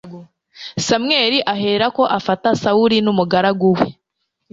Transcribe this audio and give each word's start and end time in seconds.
samweli 0.87 1.37
aherako 1.53 2.03
afata 2.19 2.49
sawuli 2.61 2.97
n'umugaragu 3.01 3.67
we 3.77 3.87